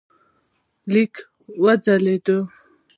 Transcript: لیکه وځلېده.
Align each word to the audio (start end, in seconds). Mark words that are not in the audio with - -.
لیکه 0.91 1.19
وځلېده. 1.63 2.37